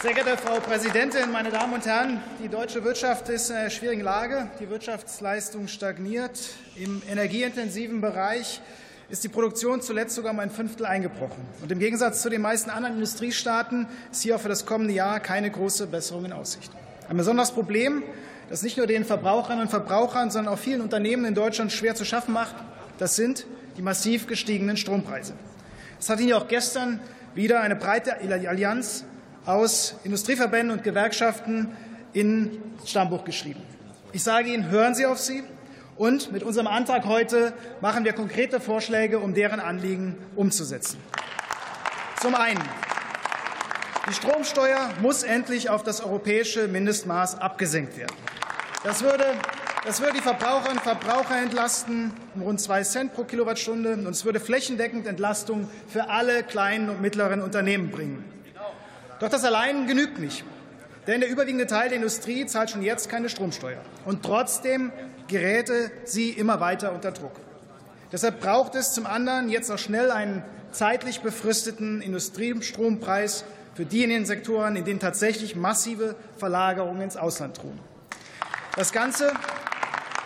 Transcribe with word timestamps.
Sehr 0.00 0.14
geehrte 0.14 0.36
Frau 0.36 0.60
Präsidentin, 0.60 1.32
meine 1.32 1.50
Damen 1.50 1.72
und 1.72 1.84
Herren! 1.84 2.20
Die 2.40 2.46
deutsche 2.46 2.84
Wirtschaft 2.84 3.28
ist 3.30 3.50
in 3.50 3.56
einer 3.56 3.68
schwierigen 3.68 4.02
Lage. 4.02 4.48
Die 4.60 4.70
Wirtschaftsleistung 4.70 5.66
stagniert. 5.66 6.38
Im 6.76 7.02
energieintensiven 7.10 8.00
Bereich 8.00 8.60
ist 9.08 9.24
die 9.24 9.28
Produktion 9.28 9.82
zuletzt 9.82 10.14
sogar 10.14 10.30
um 10.30 10.38
ein 10.38 10.52
Fünftel 10.52 10.86
eingebrochen. 10.86 11.44
Und 11.62 11.72
im 11.72 11.80
Gegensatz 11.80 12.22
zu 12.22 12.30
den 12.30 12.42
meisten 12.42 12.70
anderen 12.70 12.94
Industriestaaten 12.94 13.88
ist 14.12 14.22
hier 14.22 14.36
auch 14.36 14.40
für 14.40 14.48
das 14.48 14.66
kommende 14.66 14.94
Jahr 14.94 15.18
keine 15.18 15.50
große 15.50 15.88
Besserung 15.88 16.26
in 16.26 16.32
Aussicht. 16.32 16.70
Ein 17.08 17.16
besonderes 17.16 17.50
Problem, 17.50 18.04
das 18.50 18.62
nicht 18.62 18.76
nur 18.76 18.86
den 18.86 19.04
Verbraucherinnen 19.04 19.62
und 19.62 19.68
Verbrauchern, 19.68 20.30
sondern 20.30 20.54
auch 20.54 20.60
vielen 20.60 20.80
Unternehmen 20.80 21.24
in 21.24 21.34
Deutschland 21.34 21.72
schwer 21.72 21.96
zu 21.96 22.04
schaffen 22.04 22.32
macht, 22.32 22.54
das 22.98 23.16
sind 23.16 23.46
die 23.76 23.82
massiv 23.82 24.28
gestiegenen 24.28 24.76
Strompreise. 24.76 25.32
Es 25.98 26.08
hat 26.08 26.20
Ihnen 26.20 26.34
auch 26.34 26.46
gestern 26.46 27.00
wieder 27.34 27.62
eine 27.62 27.74
breite 27.74 28.18
Allianz 28.20 29.04
aus 29.48 29.94
Industrieverbänden 30.04 30.76
und 30.76 30.84
Gewerkschaften 30.84 31.74
in 32.12 32.60
Stammbuch 32.84 33.24
geschrieben. 33.24 33.62
Ich 34.12 34.22
sage 34.22 34.52
Ihnen, 34.52 34.68
hören 34.70 34.94
Sie 34.94 35.06
auf 35.06 35.18
sie. 35.18 35.42
Und 35.96 36.30
mit 36.30 36.42
unserem 36.42 36.66
Antrag 36.66 37.06
heute 37.06 37.54
machen 37.80 38.04
wir 38.04 38.12
konkrete 38.12 38.60
Vorschläge, 38.60 39.18
um 39.18 39.32
deren 39.34 39.58
Anliegen 39.58 40.16
umzusetzen. 40.36 40.98
Zum 42.20 42.34
einen. 42.34 42.62
Die 44.08 44.12
Stromsteuer 44.12 44.90
muss 45.00 45.22
endlich 45.22 45.70
auf 45.70 45.82
das 45.82 46.02
europäische 46.02 46.68
Mindestmaß 46.68 47.40
abgesenkt 47.40 47.96
werden. 47.96 48.14
Das 48.84 49.02
würde, 49.02 49.24
das 49.86 50.00
würde 50.00 50.14
die 50.14 50.22
Verbraucherinnen 50.22 50.78
und 50.78 50.82
Verbraucher 50.82 51.40
entlasten 51.42 52.12
um 52.34 52.42
rund 52.42 52.60
zwei 52.60 52.82
Cent 52.82 53.14
pro 53.14 53.24
Kilowattstunde, 53.24 53.94
und 53.94 54.08
es 54.08 54.24
würde 54.24 54.40
flächendeckend 54.40 55.06
Entlastung 55.06 55.68
für 55.88 56.10
alle 56.10 56.42
kleinen 56.42 56.90
und 56.90 57.00
mittleren 57.00 57.40
Unternehmen 57.40 57.90
bringen. 57.90 58.37
Doch 59.20 59.28
das 59.28 59.44
allein 59.44 59.86
genügt 59.86 60.18
nicht. 60.18 60.44
Denn 61.06 61.20
der 61.20 61.30
überwiegende 61.30 61.66
Teil 61.66 61.88
der 61.88 61.96
Industrie 61.96 62.46
zahlt 62.46 62.70
schon 62.70 62.82
jetzt 62.82 63.08
keine 63.08 63.28
Stromsteuer. 63.28 63.80
Und 64.04 64.22
trotzdem 64.22 64.92
geräte 65.26 65.90
sie 66.04 66.30
immer 66.30 66.60
weiter 66.60 66.92
unter 66.92 67.12
Druck. 67.12 67.32
Deshalb 68.12 68.40
braucht 68.40 68.74
es 68.74 68.92
zum 68.92 69.06
anderen 69.06 69.48
jetzt 69.48 69.70
auch 69.70 69.78
schnell 69.78 70.10
einen 70.10 70.42
zeitlich 70.70 71.20
befristeten 71.20 72.02
Industriestrompreis 72.02 73.44
für 73.74 73.84
diejenigen 73.84 74.26
Sektoren, 74.26 74.76
in 74.76 74.84
denen 74.84 75.00
tatsächlich 75.00 75.56
massive 75.56 76.14
Verlagerungen 76.36 77.02
ins 77.02 77.16
Ausland 77.16 77.58
drohen. 77.58 77.78
Das 78.76 78.92
Ganze, 78.92 79.32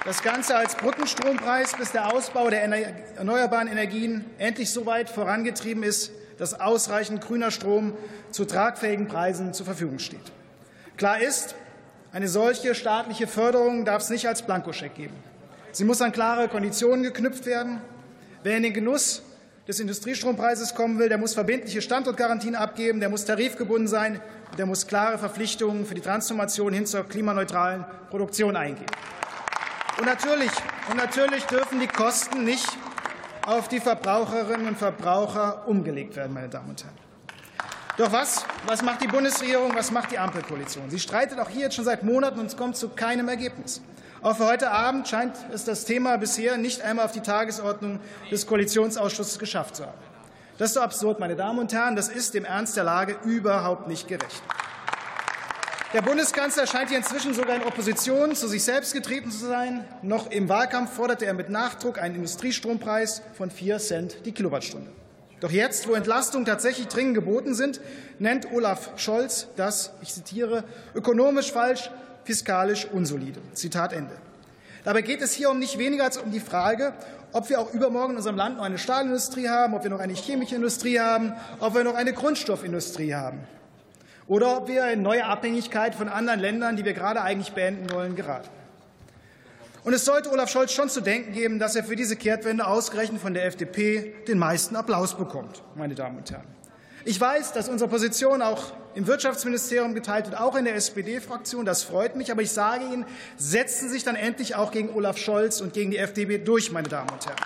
das 0.04 0.22
Ganze 0.22 0.56
als 0.56 0.74
Brückenstrompreis, 0.74 1.76
bis 1.76 1.92
der 1.92 2.12
Ausbau 2.12 2.50
der 2.50 2.62
erneuerbaren 2.62 3.68
Energien 3.68 4.24
endlich 4.38 4.70
so 4.70 4.84
weit 4.86 5.10
vorangetrieben 5.10 5.82
ist, 5.82 6.12
dass 6.38 6.58
ausreichend 6.58 7.20
grüner 7.20 7.50
Strom 7.50 7.94
zu 8.30 8.44
tragfähigen 8.44 9.08
Preisen 9.08 9.54
zur 9.54 9.66
Verfügung 9.66 9.98
steht. 9.98 10.32
Klar 10.96 11.20
ist, 11.20 11.54
eine 12.12 12.28
solche 12.28 12.74
staatliche 12.74 13.26
Förderung 13.26 13.84
darf 13.84 14.02
es 14.02 14.10
nicht 14.10 14.28
als 14.28 14.42
Blankoscheck 14.42 14.94
geben. 14.94 15.14
Sie 15.72 15.84
muss 15.84 16.02
an 16.02 16.12
klare 16.12 16.48
Konditionen 16.48 17.02
geknüpft 17.02 17.46
werden. 17.46 17.80
Wer 18.42 18.56
in 18.58 18.62
den 18.62 18.74
Genuss 18.74 19.22
des 19.66 19.80
Industriestrompreises 19.80 20.74
kommen 20.74 20.98
will, 20.98 21.08
der 21.08 21.18
muss 21.18 21.34
verbindliche 21.34 21.80
Standortgarantien 21.80 22.54
abgeben, 22.54 23.00
der 23.00 23.08
muss 23.08 23.24
tarifgebunden 23.24 23.88
sein, 23.88 24.20
und 24.50 24.58
der 24.58 24.66
muss 24.66 24.86
klare 24.86 25.16
Verpflichtungen 25.16 25.86
für 25.86 25.94
die 25.94 26.02
Transformation 26.02 26.74
hin 26.74 26.84
zur 26.84 27.08
klimaneutralen 27.08 27.86
Produktion 28.10 28.54
eingehen. 28.54 28.84
Und 29.98 30.04
natürlich, 30.04 30.50
und 30.90 30.98
natürlich 30.98 31.44
dürfen 31.44 31.80
die 31.80 31.86
Kosten 31.86 32.44
nicht 32.44 32.66
auf 33.46 33.68
die 33.68 33.80
Verbraucherinnen 33.80 34.68
und 34.68 34.78
Verbraucher 34.78 35.66
umgelegt 35.66 36.16
werden, 36.16 36.32
meine 36.32 36.48
Damen 36.48 36.70
und 36.70 36.82
Herren. 36.82 36.96
Doch 37.98 38.10
was, 38.10 38.44
was 38.66 38.82
macht 38.82 39.02
die 39.02 39.08
Bundesregierung, 39.08 39.74
was 39.74 39.90
macht 39.90 40.12
die 40.12 40.18
Ampelkoalition? 40.18 40.88
Sie 40.88 40.98
streitet 40.98 41.38
auch 41.38 41.48
hier 41.48 41.62
jetzt 41.62 41.74
schon 41.74 41.84
seit 41.84 42.02
Monaten 42.02 42.40
und 42.40 42.46
es 42.46 42.56
kommt 42.56 42.76
zu 42.76 42.88
keinem 42.88 43.28
Ergebnis. 43.28 43.82
Auch 44.22 44.36
für 44.36 44.46
heute 44.46 44.70
Abend 44.70 45.08
scheint 45.08 45.36
es 45.52 45.64
das 45.64 45.84
Thema 45.84 46.16
bisher 46.16 46.56
nicht 46.56 46.80
einmal 46.80 47.04
auf 47.04 47.12
die 47.12 47.20
Tagesordnung 47.20 48.00
des 48.30 48.46
Koalitionsausschusses 48.46 49.38
geschafft 49.38 49.76
zu 49.76 49.84
haben. 49.84 49.98
Das 50.58 50.70
ist 50.70 50.74
so 50.74 50.80
absurd, 50.80 51.18
meine 51.18 51.34
Damen 51.34 51.58
und 51.58 51.72
Herren. 51.72 51.96
Das 51.96 52.08
ist 52.08 52.34
dem 52.34 52.44
Ernst 52.44 52.76
der 52.76 52.84
Lage 52.84 53.16
überhaupt 53.24 53.88
nicht 53.88 54.06
gerecht. 54.06 54.42
Der 55.92 56.00
Bundeskanzler 56.00 56.66
scheint 56.66 56.88
hier 56.88 56.96
inzwischen 56.96 57.34
sogar 57.34 57.54
in 57.54 57.64
Opposition 57.64 58.34
zu 58.34 58.48
sich 58.48 58.64
selbst 58.64 58.94
getreten 58.94 59.30
zu 59.30 59.44
sein. 59.44 59.84
Noch 60.00 60.30
im 60.30 60.48
Wahlkampf 60.48 60.94
forderte 60.94 61.26
er 61.26 61.34
mit 61.34 61.50
Nachdruck 61.50 62.00
einen 62.00 62.14
Industriestrompreis 62.14 63.20
von 63.34 63.50
4 63.50 63.76
Cent 63.76 64.16
die 64.24 64.32
Kilowattstunde. 64.32 64.90
Doch 65.40 65.50
jetzt, 65.50 65.86
wo 65.86 65.92
Entlastungen 65.92 66.46
tatsächlich 66.46 66.88
dringend 66.88 67.14
geboten 67.14 67.52
sind, 67.52 67.82
nennt 68.18 68.50
Olaf 68.52 68.92
Scholz 68.96 69.48
das, 69.56 69.92
ich 70.00 70.14
zitiere, 70.14 70.64
ökonomisch 70.94 71.52
falsch, 71.52 71.90
fiskalisch 72.24 72.86
unsolide. 72.86 73.40
Zitat 73.52 73.92
Ende. 73.92 74.16
Dabei 74.84 75.02
geht 75.02 75.20
es 75.20 75.32
hier 75.32 75.50
um 75.50 75.58
nicht 75.58 75.76
weniger 75.76 76.04
als 76.04 76.16
um 76.16 76.30
die 76.30 76.40
Frage, 76.40 76.94
ob 77.32 77.50
wir 77.50 77.60
auch 77.60 77.74
übermorgen 77.74 78.12
in 78.12 78.16
unserem 78.16 78.36
Land 78.36 78.56
noch 78.56 78.64
eine 78.64 78.78
Stahlindustrie 78.78 79.50
haben, 79.50 79.74
ob 79.74 79.82
wir 79.82 79.90
noch 79.90 80.00
eine 80.00 80.14
chemische 80.14 80.54
Industrie 80.54 81.00
haben, 81.00 81.34
ob 81.60 81.74
wir 81.74 81.84
noch 81.84 81.96
eine 81.96 82.14
Grundstoffindustrie 82.14 83.14
haben 83.14 83.40
oder 84.26 84.56
ob 84.56 84.68
wir 84.68 84.90
in 84.90 85.02
neue 85.02 85.24
Abhängigkeit 85.24 85.94
von 85.94 86.08
anderen 86.08 86.40
Ländern, 86.40 86.76
die 86.76 86.84
wir 86.84 86.92
gerade 86.92 87.22
eigentlich 87.22 87.52
beenden 87.52 87.90
wollen, 87.90 88.16
geraten. 88.16 88.48
Und 89.84 89.92
es 89.92 90.04
sollte 90.04 90.30
Olaf 90.30 90.48
Scholz 90.48 90.72
schon 90.72 90.88
zu 90.88 91.00
denken 91.00 91.32
geben, 91.32 91.58
dass 91.58 91.74
er 91.74 91.82
für 91.82 91.96
diese 91.96 92.14
Kehrtwende 92.14 92.66
ausgerechnet 92.66 93.20
von 93.20 93.34
der 93.34 93.46
FDP 93.46 94.14
den 94.28 94.38
meisten 94.38 94.76
Applaus 94.76 95.16
bekommt, 95.16 95.62
meine 95.74 95.94
Damen 95.94 96.18
und 96.18 96.30
Herren. 96.30 96.46
Ich 97.04 97.20
weiß, 97.20 97.52
dass 97.52 97.68
unsere 97.68 97.90
Position 97.90 98.42
auch 98.42 98.62
im 98.94 99.08
Wirtschaftsministerium 99.08 99.94
geteilt 99.94 100.26
wird, 100.26 100.40
auch 100.40 100.54
in 100.54 100.64
der 100.64 100.76
SPD-Fraktion. 100.76 101.64
Das 101.64 101.82
freut 101.82 102.14
mich. 102.14 102.30
Aber 102.30 102.42
ich 102.42 102.52
sage 102.52 102.84
Ihnen, 102.84 103.04
setzen 103.36 103.88
Sie 103.88 103.94
sich 103.94 104.04
dann 104.04 104.14
endlich 104.14 104.54
auch 104.54 104.70
gegen 104.70 104.90
Olaf 104.90 105.18
Scholz 105.18 105.60
und 105.60 105.72
gegen 105.72 105.90
die 105.90 105.98
FDP 105.98 106.38
durch, 106.38 106.70
meine 106.70 106.88
Damen 106.88 107.10
und 107.10 107.26
Herren. 107.26 107.38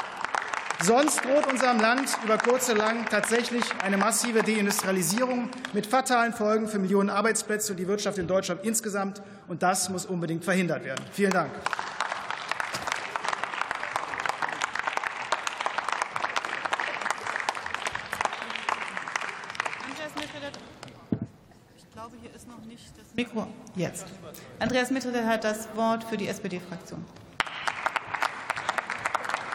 Sonst 0.83 1.25
droht 1.25 1.51
unserem 1.51 1.81
Land 1.81 2.11
über 2.23 2.37
kurz 2.37 2.69
oder 2.69 2.79
lang 2.79 3.07
tatsächlich 3.09 3.65
eine 3.83 3.97
massive 3.97 4.43
Deindustrialisierung 4.43 5.51
mit 5.73 5.87
fatalen 5.87 6.35
Folgen 6.35 6.69
für 6.69 6.79
Millionen 6.79 7.09
Arbeitsplätze 7.09 7.73
und 7.73 7.79
die 7.79 7.89
Wirtschaft 7.89 8.19
in 8.19 8.27
Deutschland 8.27 8.63
insgesamt. 8.63 9.23
Und 9.49 9.63
das 9.63 9.89
muss 9.89 10.05
unbedingt 10.05 10.45
verhindert 10.45 10.85
werden. 10.85 11.05
Vielen 11.13 11.33
Dank. 11.33 11.51
Mikro 23.15 23.47
jetzt. 23.77 24.07
Andreas 24.59 24.91
Mitterleit 24.91 25.25
hat 25.25 25.45
das 25.45 25.75
Wort 25.75 26.05
für 26.05 26.19
die 26.19 26.29
SPD-Fraktion. 26.29 27.03